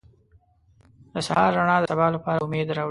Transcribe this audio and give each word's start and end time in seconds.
•د 1.13 1.15
سهار 1.27 1.51
رڼا 1.57 1.77
د 1.79 1.85
سبا 1.93 2.07
لپاره 2.15 2.39
امید 2.47 2.67
راوړي. 2.71 2.79